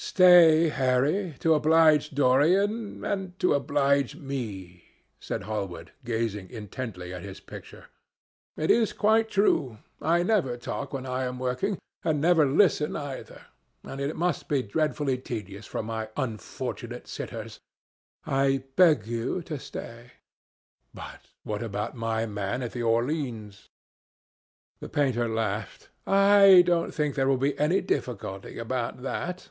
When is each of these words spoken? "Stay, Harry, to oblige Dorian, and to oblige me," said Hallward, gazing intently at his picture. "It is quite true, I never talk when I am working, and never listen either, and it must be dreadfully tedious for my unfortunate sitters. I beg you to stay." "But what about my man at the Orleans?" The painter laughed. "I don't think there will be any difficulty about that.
"Stay, 0.00 0.68
Harry, 0.68 1.34
to 1.40 1.54
oblige 1.54 2.10
Dorian, 2.10 3.04
and 3.04 3.36
to 3.40 3.52
oblige 3.52 4.14
me," 4.14 4.84
said 5.18 5.42
Hallward, 5.42 5.90
gazing 6.04 6.48
intently 6.50 7.12
at 7.12 7.22
his 7.24 7.40
picture. 7.40 7.86
"It 8.56 8.70
is 8.70 8.92
quite 8.92 9.28
true, 9.28 9.78
I 10.00 10.22
never 10.22 10.56
talk 10.56 10.92
when 10.92 11.04
I 11.04 11.24
am 11.24 11.40
working, 11.40 11.78
and 12.04 12.20
never 12.20 12.46
listen 12.46 12.94
either, 12.94 13.46
and 13.82 14.00
it 14.00 14.14
must 14.14 14.46
be 14.48 14.62
dreadfully 14.62 15.18
tedious 15.18 15.66
for 15.66 15.82
my 15.82 16.10
unfortunate 16.16 17.08
sitters. 17.08 17.58
I 18.24 18.62
beg 18.76 19.04
you 19.08 19.42
to 19.42 19.58
stay." 19.58 20.12
"But 20.94 21.26
what 21.42 21.62
about 21.62 21.96
my 21.96 22.24
man 22.24 22.62
at 22.62 22.70
the 22.70 22.84
Orleans?" 22.84 23.68
The 24.78 24.88
painter 24.88 25.28
laughed. 25.28 25.88
"I 26.06 26.62
don't 26.64 26.92
think 26.94 27.14
there 27.16 27.26
will 27.28 27.36
be 27.36 27.58
any 27.58 27.80
difficulty 27.80 28.58
about 28.58 29.02
that. 29.02 29.48